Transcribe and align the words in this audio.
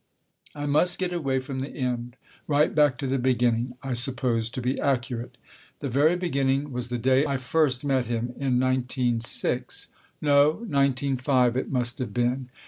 I 0.55 0.65
must 0.65 0.97
get 0.97 1.13
away 1.13 1.39
from 1.39 1.59
the 1.59 1.69
end, 1.75 2.15
right 2.47 2.73
back 2.73 2.97
to 2.97 3.05
the 3.05 3.19
beginning. 3.19 3.75
I 3.83 3.93
suppose, 3.93 4.49
to 4.49 4.59
be 4.59 4.79
accurate, 4.79 5.37
the 5.77 5.89
very 5.89 6.15
beginning 6.15 6.71
was 6.71 6.89
the 6.89 6.97
Book 6.97 7.05
I: 7.05 7.09
My 7.09 7.17
Book 7.17 7.25
day 7.27 7.33
I 7.33 7.37
first 7.37 7.85
met 7.85 8.05
him 8.07 8.33
in 8.39 8.57
nineteen 8.57 9.19
six 9.21 9.89
no, 10.19 10.65
nineteen 10.67 11.17
five 11.17 11.55
it 11.55 11.71
must 11.71 11.99
have 11.99 12.15
been. 12.15 12.49